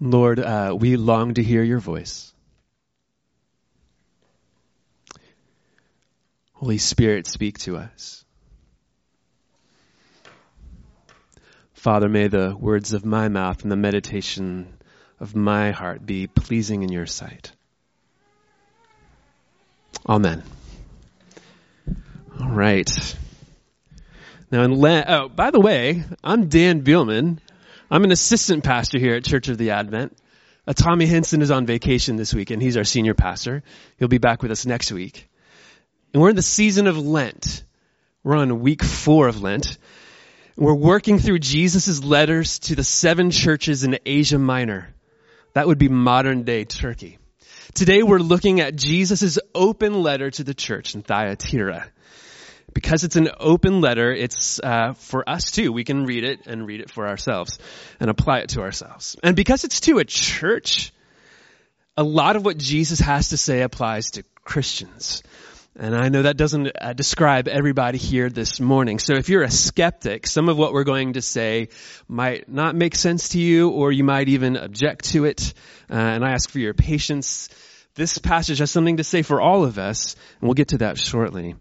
[0.00, 2.32] Lord, uh, we long to hear your voice.
[6.54, 8.24] Holy Spirit, speak to us.
[11.74, 14.74] Father, may the words of my mouth and the meditation
[15.18, 17.52] of my heart be pleasing in your sight.
[20.06, 20.42] Amen.
[22.40, 23.16] All right.
[24.50, 27.38] Now, in oh, by the way, I'm Dan Bielman.
[27.92, 30.16] I'm an assistant pastor here at Church of the Advent.
[30.64, 33.64] Uh, Tommy Hinson is on vacation this week, and he's our senior pastor.
[33.98, 35.28] He'll be back with us next week.
[36.12, 37.64] And we're in the season of Lent.
[38.22, 39.76] We're on week four of Lent.
[40.56, 44.94] We're working through Jesus' letters to the seven churches in Asia Minor.
[45.54, 47.18] That would be modern day Turkey.
[47.74, 51.90] Today we're looking at Jesus' open letter to the church in Thyatira.
[52.72, 55.72] Because it's an open letter, it's uh, for us too.
[55.72, 57.58] We can read it and read it for ourselves
[57.98, 59.16] and apply it to ourselves.
[59.22, 60.92] And because it's to a church,
[61.96, 65.22] a lot of what Jesus has to say applies to Christians.
[65.76, 68.98] And I know that doesn't uh, describe everybody here this morning.
[68.98, 71.68] So if you're a skeptic, some of what we're going to say
[72.08, 75.54] might not make sense to you, or you might even object to it.
[75.88, 77.48] Uh, and I ask for your patience.
[77.94, 80.98] This passage has something to say for all of us, and we'll get to that
[80.98, 81.54] shortly.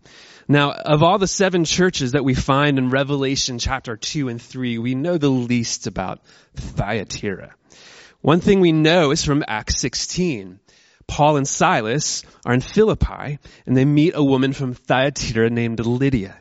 [0.52, 4.80] Now, of all the seven churches that we find in Revelation chapter 2 and 3,
[4.80, 6.22] we know the least about
[6.56, 7.54] Thyatira.
[8.22, 10.60] One thing we know is from Acts 16.
[11.06, 16.36] Paul and Silas are in Philippi and they meet a woman from Thyatira named Lydia.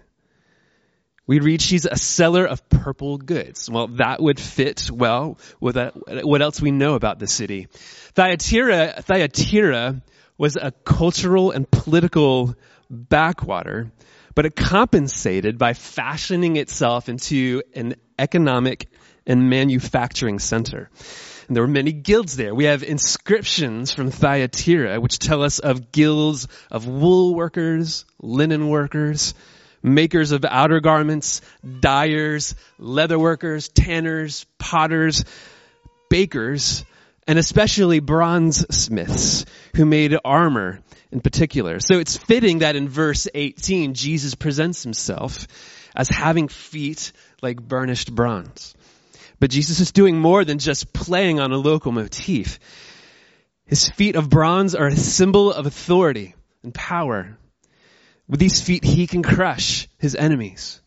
[1.27, 3.69] We read she's a seller of purple goods.
[3.69, 5.77] Well, that would fit well with
[6.23, 7.69] what else we know about the city.
[8.15, 10.01] Thyatira, Thyatira
[10.39, 12.57] was a cultural and political
[12.91, 13.91] backwater,
[14.35, 18.89] but it compensated by fashioning itself into an economic
[19.27, 20.91] and manufacturing center.
[21.47, 22.55] And there were many guilds there.
[22.55, 29.35] We have inscriptions from Thyatira which tell us of guilds of wool workers, linen workers,
[29.83, 31.41] makers of outer garments,
[31.81, 35.25] dyers, leather workers, tanners, potters,
[36.11, 36.85] bakers,
[37.27, 40.81] and especially bronze smiths who made armor
[41.11, 41.81] in particular.
[41.81, 45.47] So it's fitting that in verse 18, Jesus presents himself
[45.95, 48.75] as having feet like burnished bronze.
[49.41, 52.59] But Jesus is doing more than just playing on a local motif.
[53.67, 57.39] His feet of bronze are a symbol of authority and power.
[58.29, 60.81] With these feet, he can crush his enemies.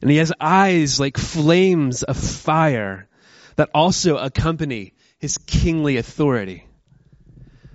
[0.00, 3.08] And he has eyes like flames of fire
[3.56, 6.66] that also accompany his kingly authority.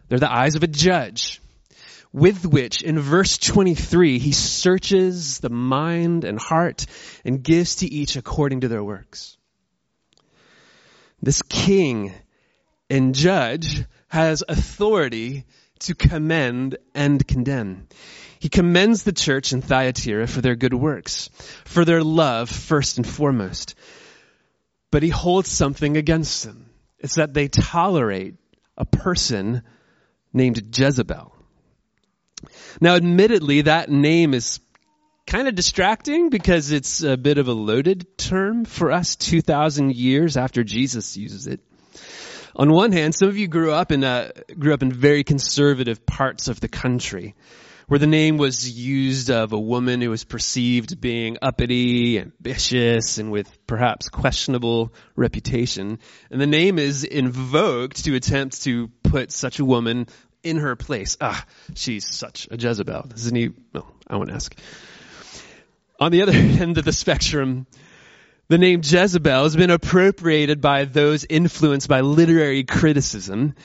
[0.09, 1.41] They're the eyes of a judge
[2.13, 6.85] with which in verse 23 he searches the mind and heart
[7.25, 9.37] and gives to each according to their works.
[11.21, 12.13] This king
[12.89, 15.45] and judge has authority
[15.79, 17.87] to commend and condemn.
[18.39, 21.29] He commends the church in Thyatira for their good works,
[21.65, 23.75] for their love first and foremost.
[24.91, 26.69] But he holds something against them.
[26.99, 28.35] It's that they tolerate
[28.77, 29.63] a person
[30.33, 31.36] named Jezebel.
[32.79, 34.59] Now, admittedly, that name is
[35.25, 40.37] kind of distracting because it's a bit of a loaded term for us 2,000 years
[40.37, 41.59] after Jesus uses it.
[42.55, 46.07] On one hand, some of you grew up in uh, grew up in very conservative
[46.07, 47.35] parts of the country,
[47.87, 53.31] where the name was used of a woman who was perceived being uppity, ambitious, and
[53.31, 55.99] with perhaps questionable reputation.
[56.31, 60.07] And the name is invoked to attempt to put such a woman
[60.47, 61.17] in her place.
[61.21, 63.07] Ah, she's such a Jezebel.
[63.07, 63.51] Doesn't he?
[63.73, 64.55] No, I won't ask.
[65.99, 67.67] On the other end of the spectrum,
[68.49, 73.55] the name Jezebel has been appropriated by those influenced by literary criticism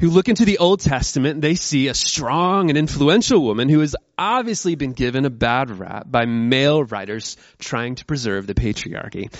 [0.00, 3.80] who look into the Old Testament and they see a strong and influential woman who
[3.80, 9.32] has obviously been given a bad rap by male writers trying to preserve the patriarchy.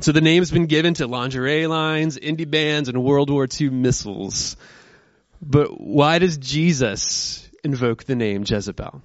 [0.00, 4.56] So the name's been given to lingerie lines, indie bands, and World War II missiles.
[5.40, 9.02] But why does Jesus invoke the name Jezebel?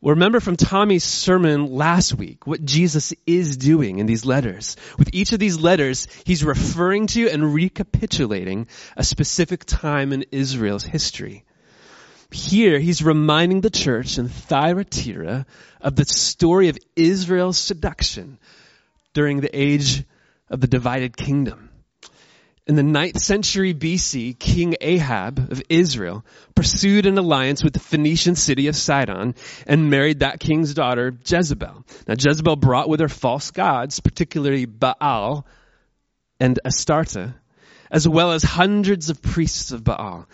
[0.00, 4.76] Well, remember from Tommy's sermon last week what Jesus is doing in these letters.
[4.98, 10.84] With each of these letters, he's referring to and recapitulating a specific time in Israel's
[10.84, 11.44] history.
[12.30, 15.46] Here, he's reminding the church in Thyatira
[15.80, 18.38] of the story of Israel's seduction
[19.14, 20.04] during the age
[20.50, 21.65] of the divided kingdom.
[22.66, 26.24] In the ninth century BC, King Ahab of Israel
[26.56, 29.36] pursued an alliance with the Phoenician city of Sidon
[29.68, 31.84] and married that king's daughter, Jezebel.
[32.08, 35.46] Now, Jezebel brought with her false gods, particularly Baal
[36.40, 37.34] and Astarte.
[37.88, 40.26] as well as hundreds of priests of Baal.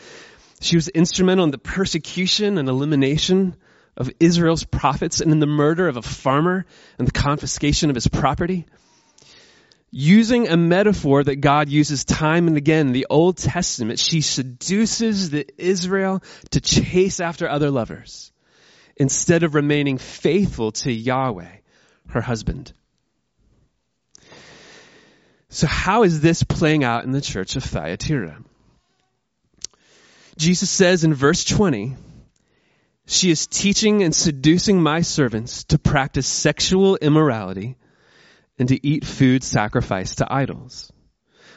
[0.63, 3.57] She was instrumental in the persecution and elimination
[3.95, 6.65] of Israel's prophets and in the murder of a farmer
[6.99, 8.65] and the confiscation of his property.
[9.95, 15.29] Using a metaphor that God uses time and again in the Old Testament, she seduces
[15.29, 16.23] the Israel
[16.53, 18.33] to chase after other lovers
[18.97, 21.57] instead of remaining faithful to Yahweh,
[22.09, 22.73] her husband.
[25.51, 28.43] So how is this playing out in the church of Thyatira?
[30.39, 31.97] Jesus says in verse 20,
[33.07, 37.77] she is teaching and seducing my servants to practice sexual immorality
[38.63, 40.93] and to eat food sacrificed to idols.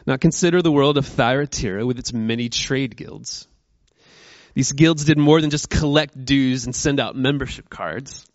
[0.07, 3.47] Now consider the world of Thyatira with its many trade guilds.
[4.55, 8.25] These guilds did more than just collect dues and send out membership cards.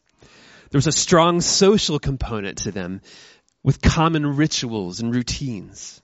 [0.70, 3.00] There was a strong social component to them
[3.64, 6.00] with common rituals and routines.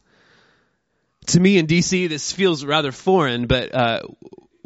[1.26, 4.00] To me in DC, this feels rather foreign, but uh,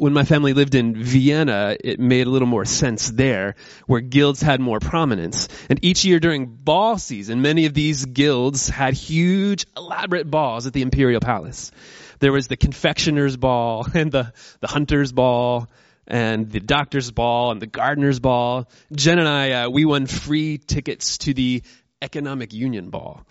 [0.01, 3.53] when my family lived in Vienna, it made a little more sense there,
[3.85, 5.47] where guilds had more prominence.
[5.69, 10.73] And each year during ball season, many of these guilds had huge, elaborate balls at
[10.73, 11.71] the Imperial Palace.
[12.17, 15.69] There was the confectioner's ball, and the, the hunter's ball,
[16.07, 18.67] and the doctor's ball, and the gardener's ball.
[18.91, 21.61] Jen and I, uh, we won free tickets to the
[22.01, 23.23] economic union ball.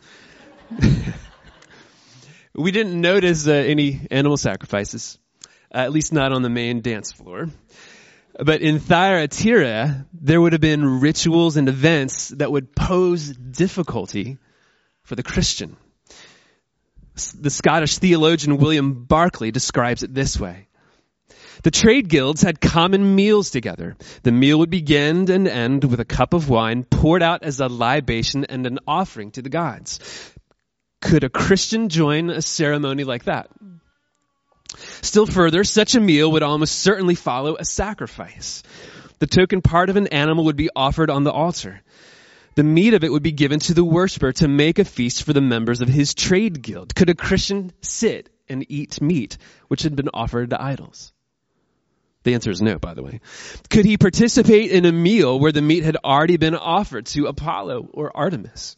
[2.54, 5.18] we didn't notice uh, any animal sacrifices,
[5.72, 7.48] uh, at least not on the main dance floor.
[8.38, 14.38] But in Thyatira, there would have been rituals and events that would pose difficulty
[15.02, 15.76] for the Christian.
[17.38, 20.68] The Scottish theologian William Barclay describes it this way.
[21.62, 23.96] The trade guilds had common meals together.
[24.22, 27.68] The meal would begin and end with a cup of wine poured out as a
[27.68, 30.00] libation and an offering to the gods.
[31.02, 33.50] Could a Christian join a ceremony like that?
[35.02, 38.62] Still further, such a meal would almost certainly follow a sacrifice.
[39.18, 41.82] The token part of an animal would be offered on the altar.
[42.56, 45.32] The meat of it would be given to the worshiper to make a feast for
[45.32, 46.94] the members of his trade guild.
[46.94, 49.38] Could a Christian sit and eat meat
[49.68, 51.12] which had been offered to idols?
[52.22, 53.20] The answer is no, by the way.
[53.70, 57.88] Could he participate in a meal where the meat had already been offered to Apollo
[57.92, 58.76] or Artemis?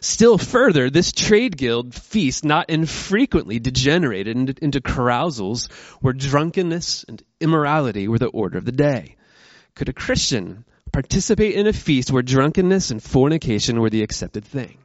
[0.00, 5.66] Still further, this trade guild feast not infrequently degenerated into carousals
[6.00, 9.16] where drunkenness and immorality were the order of the day.
[9.74, 14.78] Could a Christian participate in a feast where drunkenness and fornication were the accepted thing?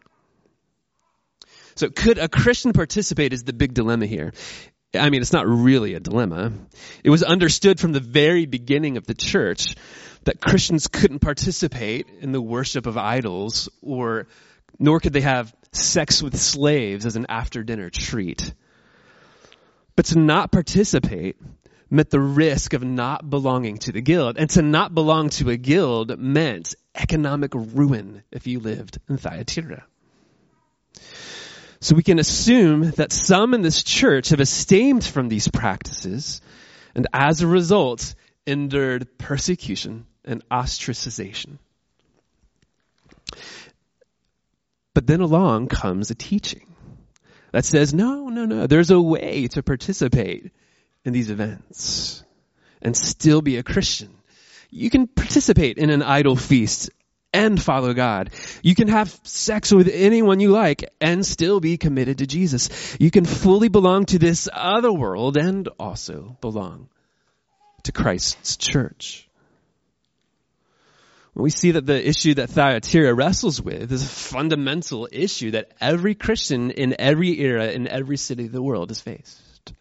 [1.76, 4.34] So could a Christian participate is the big dilemma here.
[4.96, 6.52] I mean, it's not really a dilemma.
[7.04, 9.76] It was understood from the very beginning of the church
[10.26, 14.28] that Christians couldn't participate in the worship of idols or
[14.80, 18.54] nor could they have sex with slaves as an after dinner treat.
[19.96, 21.38] But to not participate
[21.90, 24.38] meant the risk of not belonging to the guild.
[24.38, 29.86] And to not belong to a guild meant economic ruin if you lived in Thyatira.
[31.84, 36.40] So we can assume that some in this church have abstained from these practices
[36.96, 38.16] and as a result
[38.48, 41.58] endured persecution and ostracization.
[44.94, 46.74] But then along comes a teaching
[47.52, 50.54] that says, no, no, no, there's a way to participate
[51.04, 52.24] in these events
[52.82, 54.16] and still be a Christian.
[54.70, 56.92] You can participate in an idol feast
[57.34, 58.30] and follow God.
[58.62, 62.98] You can have sex with anyone you like and still be committed to Jesus.
[63.00, 66.90] You can fully belong to this other world and also belong
[67.84, 69.28] to Christ's church.
[71.36, 76.14] We see that the issue that Thyatira wrestles with is a fundamental issue that every
[76.14, 79.74] Christian in every era, in every city of the world has faced.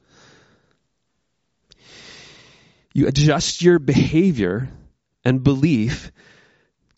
[2.94, 4.70] You adjust your behavior
[5.24, 6.10] and belief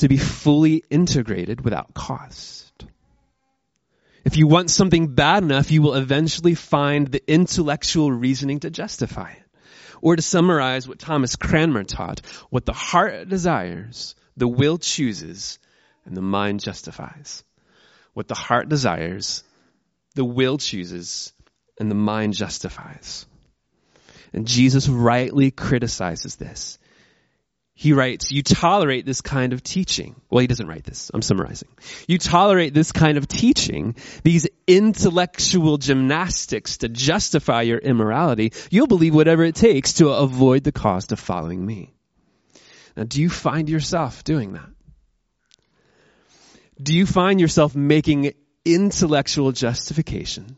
[0.05, 2.85] to be fully integrated without cost.
[4.23, 9.31] If you want something bad enough, you will eventually find the intellectual reasoning to justify
[9.31, 9.43] it.
[10.03, 12.21] Or to summarize what Thomas Cranmer taught,
[12.51, 15.59] what the heart desires, the will chooses,
[16.05, 17.43] and the mind justifies.
[18.13, 19.43] What the heart desires,
[20.17, 21.33] the will chooses,
[21.81, 23.25] and the mind justifies.
[24.35, 26.79] And Jesus rightly criticizes this
[27.77, 30.15] he writes, you tolerate this kind of teaching.
[30.31, 31.11] Well, he doesn't write this.
[31.13, 31.69] I'm summarizing.
[32.07, 38.53] You tolerate this kind of teaching, these intellectual gymnastics to justify your immorality.
[38.71, 41.93] You'll believe whatever it takes to avoid the cost of following me.
[42.97, 44.69] Now, do you find yourself doing that?
[46.81, 50.57] Do you find yourself making intellectual justification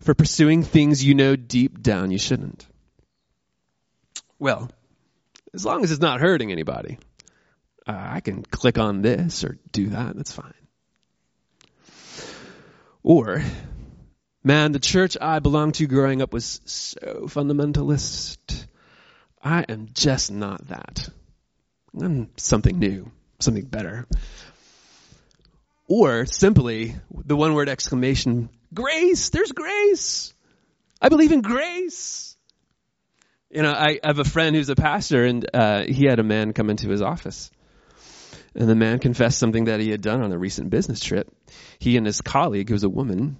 [0.00, 2.66] for pursuing things you know deep down you shouldn't?
[4.38, 4.70] Well,
[5.54, 6.98] as long as it's not hurting anybody,
[7.86, 10.16] uh, I can click on this or do that.
[10.16, 10.54] That's fine.
[13.02, 13.42] Or,
[14.44, 18.66] man, the church I belonged to growing up was so fundamentalist.
[19.42, 21.08] I am just not that.
[21.98, 24.06] I'm something new, something better.
[25.86, 30.34] Or simply the one word exclamation, grace, there's grace.
[31.00, 32.36] I believe in grace.
[33.50, 36.52] You know, I, have a friend who's a pastor and uh, he had a man
[36.52, 37.50] come into his office.
[38.54, 41.32] And the man confessed something that he had done on a recent business trip.
[41.78, 43.38] He and his colleague, who was a woman,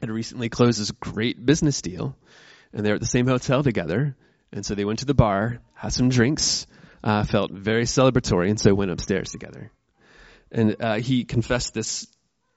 [0.00, 2.16] had recently closed this great business deal.
[2.72, 4.16] And they're at the same hotel together.
[4.52, 6.66] And so they went to the bar, had some drinks,
[7.02, 9.70] uh, felt very celebratory, and so went upstairs together.
[10.52, 12.06] And uh, he confessed this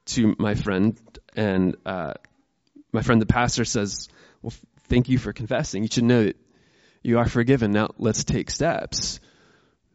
[0.07, 0.99] to my friend,
[1.35, 2.13] and uh,
[2.91, 4.07] my friend, the pastor, says,
[4.41, 4.53] "Well,
[4.87, 5.83] thank you for confessing.
[5.83, 6.37] You should know that
[7.07, 7.71] you are forgiven.
[7.71, 9.19] Now let's take steps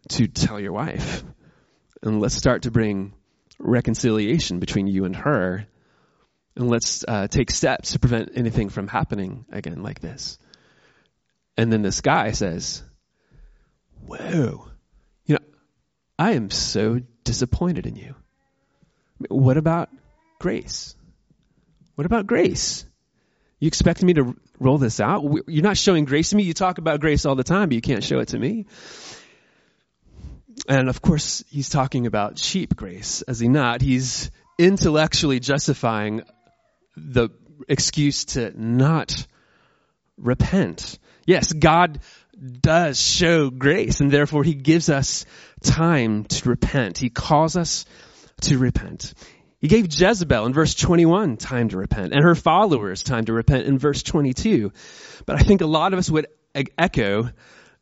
[0.08, 1.22] to tell your wife,
[2.02, 3.12] and let's start to bring
[3.58, 5.66] reconciliation between you and her,
[6.56, 10.38] and let's uh, take steps to prevent anything from happening again like this."
[11.56, 12.82] And then this guy says,
[14.06, 14.68] Whoa,
[15.26, 15.44] you know,
[16.18, 18.14] I am so disappointed in you.
[19.28, 19.90] What about
[20.40, 20.96] grace?
[21.94, 22.86] What about grace?
[23.62, 25.22] You expect me to roll this out?
[25.46, 26.42] You're not showing grace to me.
[26.42, 28.66] You talk about grace all the time, but you can't show it to me.
[30.66, 33.80] And of course, he's talking about cheap grace, is he not?
[33.80, 36.22] He's intellectually justifying
[36.96, 37.28] the
[37.68, 39.28] excuse to not
[40.16, 40.98] repent.
[41.24, 42.00] Yes, God
[42.60, 45.24] does show grace and therefore he gives us
[45.62, 46.98] time to repent.
[46.98, 47.84] He calls us
[48.40, 49.14] to repent.
[49.62, 53.66] He gave Jezebel in verse 21 time to repent and her followers time to repent
[53.66, 54.72] in verse 22.
[55.24, 56.26] But I think a lot of us would
[56.76, 57.30] echo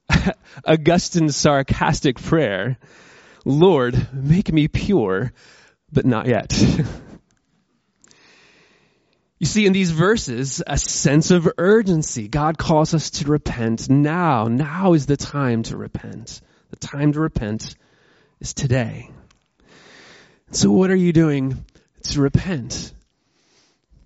[0.68, 2.76] Augustine's sarcastic prayer,
[3.46, 5.32] Lord, make me pure,
[5.90, 6.52] but not yet.
[9.40, 12.28] You see, in these verses, a sense of urgency.
[12.28, 14.48] God calls us to repent now.
[14.48, 16.42] Now is the time to repent.
[16.68, 17.74] The time to repent
[18.40, 19.10] is today.
[20.50, 21.64] So what are you doing
[22.04, 22.92] to repent?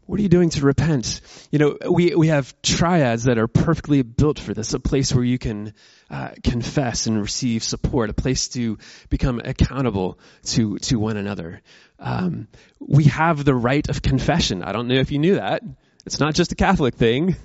[0.06, 1.22] What are you doing to repent?
[1.50, 5.24] You know, we, we have triads that are perfectly built for this, a place where
[5.24, 5.72] you can
[6.10, 11.62] uh, confess and receive support, a place to become accountable to, to one another.
[11.98, 12.48] Um,
[12.78, 14.62] we have the rite of confession.
[14.62, 15.62] I don't know if you knew that.
[16.04, 17.36] It's not just a Catholic thing,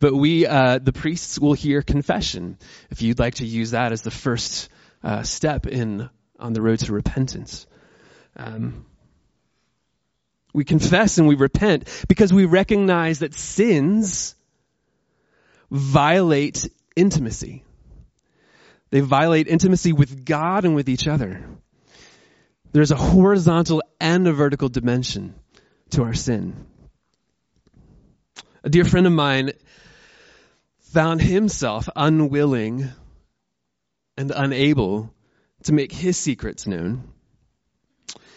[0.00, 2.58] but we, uh, the priests will hear confession.
[2.90, 4.68] If you'd like to use that as the first
[5.04, 6.10] uh, step in
[6.40, 7.66] on the road to repentance.
[8.36, 8.84] Um,
[10.54, 14.34] we confess and we repent because we recognize that sins
[15.70, 17.64] violate intimacy.
[18.90, 21.44] They violate intimacy with God and with each other.
[22.72, 25.34] There's a horizontal and a vertical dimension
[25.90, 26.66] to our sin.
[28.62, 29.52] A dear friend of mine
[30.92, 32.88] found himself unwilling
[34.16, 35.12] and unable
[35.64, 37.13] to make his secrets known.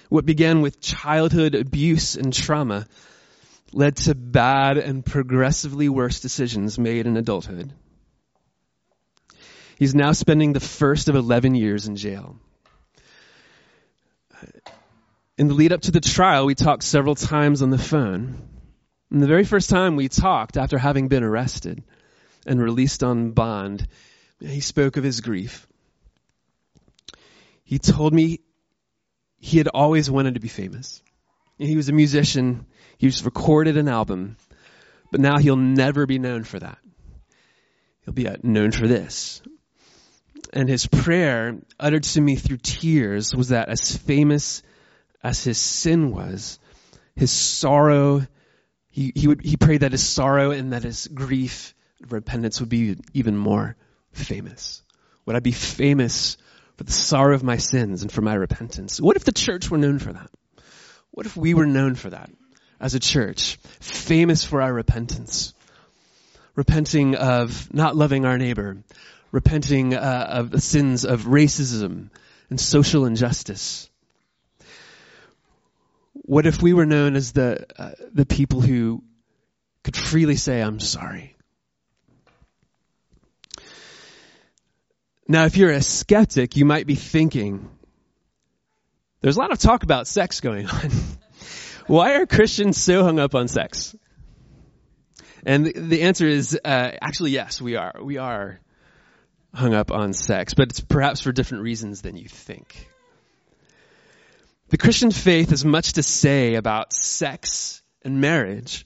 [0.09, 2.87] What began with childhood abuse and trauma
[3.73, 7.73] led to bad and progressively worse decisions made in adulthood.
[9.77, 12.37] He's now spending the first of 11 years in jail
[15.37, 18.41] in the lead up to the trial, we talked several times on the phone.
[19.11, 21.83] And the very first time we talked after having been arrested
[22.45, 23.87] and released on bond,
[24.39, 25.67] he spoke of his grief.
[27.63, 28.39] He told me
[29.39, 31.01] he had always wanted to be famous.
[31.57, 32.65] He was a musician.
[32.97, 34.37] He just recorded an album,
[35.11, 36.77] but now he'll never be known for that.
[38.05, 39.41] He'll be uh, known for this.
[40.53, 44.63] And his prayer, uttered to me through tears, was that as famous
[45.23, 46.59] as his sin was,
[47.15, 48.25] his sorrow,
[48.89, 51.73] he, he would, he prayed that his sorrow and that his grief,
[52.09, 53.75] repentance would be even more
[54.11, 54.83] famous.
[55.25, 56.37] Would I be famous
[56.77, 59.01] for the sorrow of my sins and for my repentance?
[59.01, 60.29] What if the church were known for that?
[61.11, 62.29] What if we were known for that
[62.79, 63.57] as a church?
[63.79, 65.53] Famous for our repentance.
[66.55, 68.77] Repenting of not loving our neighbor.
[69.31, 72.09] Repenting uh, of the sins of racism
[72.49, 73.89] and social injustice.
[76.13, 79.03] What if we were known as the, uh, the people who
[79.83, 81.36] could freely say, I'm sorry?
[85.27, 87.69] Now, if you're a skeptic, you might be thinking,
[89.19, 90.91] there's a lot of talk about sex going on.
[91.87, 93.95] Why are Christians so hung up on sex?
[95.45, 97.93] And the, answer is uh, actually yes, we are.
[98.01, 98.59] We are
[99.53, 102.89] hung up on sex, but it's perhaps for different reasons than you think.
[104.69, 108.85] The Christian faith has much to say about sex and marriage.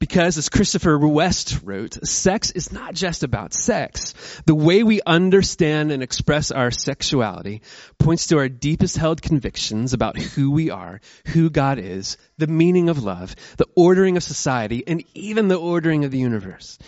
[0.00, 4.14] Because, as Christopher West wrote, sex is not just about sex.
[4.46, 7.60] The way we understand and express our sexuality
[7.98, 12.88] points to our deepest held convictions about who we are, who God is, the meaning
[12.88, 16.78] of love, the ordering of society, and even the ordering of the universe.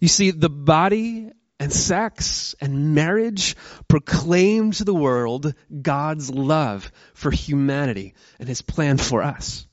[0.00, 3.56] You see, the body and sex and marriage
[3.88, 9.66] proclaim to the world God's love for humanity and his plan for us.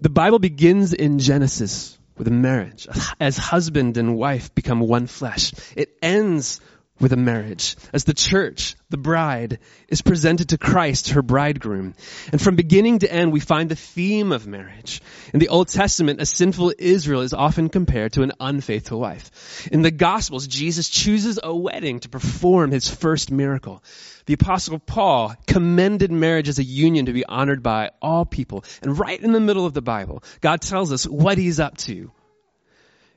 [0.00, 2.86] The Bible begins in Genesis with a marriage,
[3.20, 5.52] as husband and wife become one flesh.
[5.76, 6.60] It ends
[7.00, 9.58] with a marriage, as the church, the bride,
[9.88, 11.94] is presented to Christ, her bridegroom.
[12.30, 15.02] And from beginning to end, we find the theme of marriage.
[15.32, 19.66] In the Old Testament, a sinful Israel is often compared to an unfaithful wife.
[19.72, 23.82] In the Gospels, Jesus chooses a wedding to perform his first miracle.
[24.26, 28.64] The apostle Paul commended marriage as a union to be honored by all people.
[28.82, 32.12] And right in the middle of the Bible, God tells us what he's up to.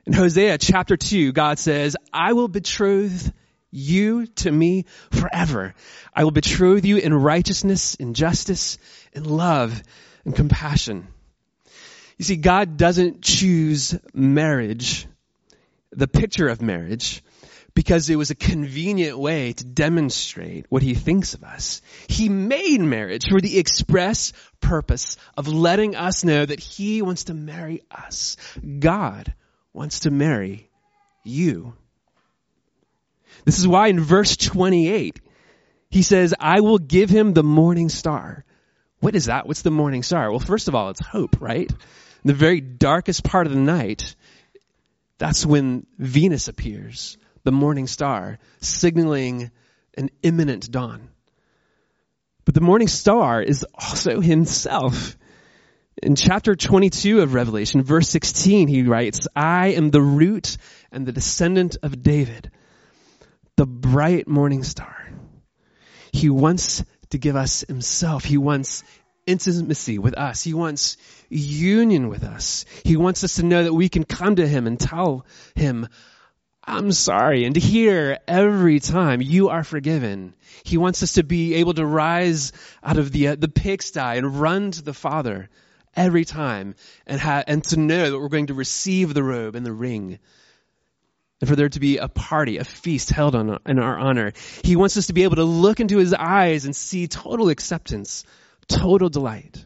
[0.08, 3.32] In Hosea chapter 2, God says, I will betroth
[3.72, 5.74] you to me forever.
[6.14, 8.78] I will betroth you in righteousness, in justice,
[9.14, 9.82] in love,
[10.26, 11.08] and compassion.
[12.18, 15.08] You see, God doesn't choose marriage,
[15.92, 17.24] the picture of marriage,
[17.76, 21.84] because it was a convenient way to demonstrate what he thinks of us.
[22.08, 27.36] He made marriage for the express purpose of letting us know that he wants to
[27.36, 28.36] marry us.
[28.80, 29.32] God
[29.74, 30.72] wants to marry
[31.24, 31.76] you.
[33.48, 35.22] This is why in verse 28,
[35.90, 38.44] he says, I will give him the morning star.
[39.00, 39.48] What is that?
[39.48, 40.30] What's the morning star?
[40.30, 41.72] Well, first of all, it's hope, right?
[41.72, 41.78] In
[42.26, 44.18] the very darkest part of the night,
[45.18, 49.50] that's when Venus appears the morning star, signaling
[49.98, 51.08] an imminent dawn.
[52.44, 55.18] But the morning star is also himself.
[56.04, 60.58] In chapter 22 of Revelation, verse 16, he writes, I am the root
[60.92, 62.52] and the descendant of David,
[63.58, 64.96] the bright morning star.
[66.14, 68.24] He wants to give us himself.
[68.24, 68.84] He wants
[69.26, 70.44] intimacy with us.
[70.44, 70.98] He wants
[71.30, 72.66] union with us.
[72.86, 75.88] He wants us to know that we can come to him and tell him,
[76.64, 77.46] I'm sorry.
[77.46, 80.34] And to hear every time you are forgiven.
[80.64, 82.52] He wants us to be able to rise
[82.84, 85.50] out of the, uh, the pigsty and run to the Father
[85.96, 89.66] every time and ha- and to know that we're going to receive the robe and
[89.66, 90.20] the ring.
[91.40, 94.34] And for there to be a party, a feast held on, in our honor.
[94.64, 98.24] He wants us to be able to look into his eyes and see total acceptance,
[98.68, 99.66] total delight.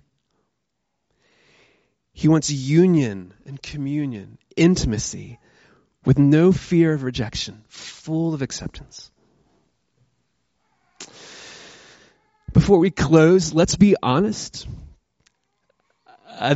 [2.13, 5.39] He wants union and communion, intimacy,
[6.05, 9.09] with no fear of rejection, full of acceptance.
[12.51, 14.67] Before we close, let's be honest.
[16.27, 16.55] Uh,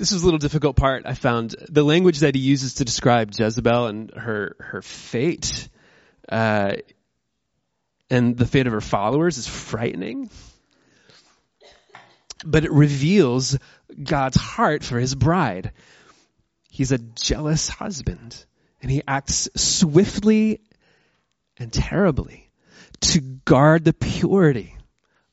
[0.00, 1.04] this is a little difficult part.
[1.04, 5.68] I found the language that he uses to describe Jezebel and her her fate,
[6.26, 6.76] uh,
[8.08, 10.30] and the fate of her followers is frightening.
[12.42, 13.58] But it reveals
[14.02, 15.72] God's heart for His bride.
[16.70, 18.46] He's a jealous husband
[18.80, 20.60] and he acts swiftly
[21.58, 22.50] and terribly
[23.00, 24.76] to guard the purity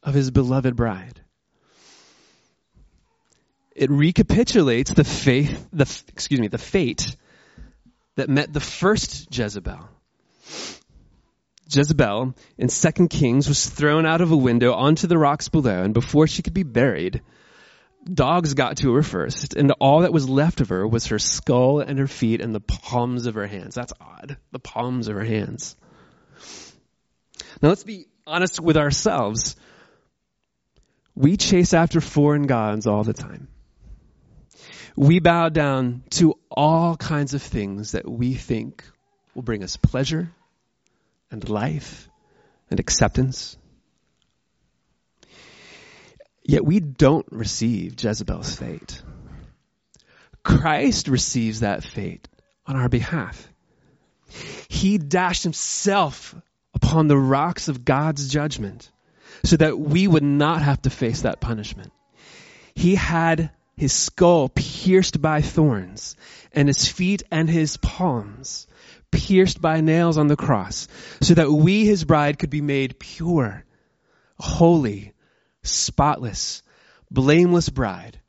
[0.04, 1.22] of his beloved bride.
[3.78, 7.16] It recapitulates the faith, the, excuse me, the fate
[8.16, 9.88] that met the first Jezebel.
[11.70, 15.94] Jezebel in 2 Kings was thrown out of a window onto the rocks below, and
[15.94, 17.22] before she could be buried,
[18.12, 21.80] dogs got to her first, and all that was left of her was her skull
[21.80, 23.76] and her feet and the palms of her hands.
[23.76, 24.38] That's odd.
[24.54, 25.76] The palms of her hands.
[27.62, 29.56] Now let's be honest with ourselves.
[31.14, 33.50] We chase after foreign gods all the time.
[34.98, 38.84] We bow down to all kinds of things that we think
[39.36, 40.32] will bring us pleasure
[41.30, 42.10] and life
[42.72, 43.58] and acceptance.
[46.44, 49.04] Yet we don't receive Jezebel's fate.
[50.44, 52.28] Christ receives that fate
[52.66, 53.48] on our behalf.
[54.68, 56.34] He dashed himself
[56.74, 58.92] upon the rocks of God's judgment
[59.44, 61.94] so that we would not have to face that punishment.
[62.74, 66.16] He had his skull pierced by thorns
[66.52, 68.68] and his feet and his palms
[69.12, 70.88] pierced by nails on the cross
[71.22, 73.64] so that we, his bride, could be made pure,
[74.40, 75.14] holy,
[75.64, 76.64] spotless,
[77.10, 78.20] blameless bride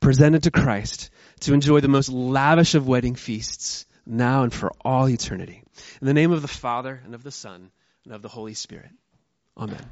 [0.00, 5.08] presented to Christ to enjoy the most lavish of wedding feasts now and for all
[5.08, 5.62] eternity.
[6.00, 7.70] In the name of the Father and of the Son
[8.04, 8.90] and of the Holy Spirit.
[9.56, 9.84] Amen.